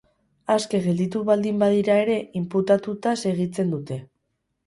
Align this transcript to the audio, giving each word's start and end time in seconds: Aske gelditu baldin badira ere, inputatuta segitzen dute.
Aske 0.53 0.79
gelditu 0.85 1.21
baldin 1.27 1.59
badira 1.65 1.99
ere, 2.05 2.17
inputatuta 2.41 3.13
segitzen 3.25 3.77
dute. 3.77 3.99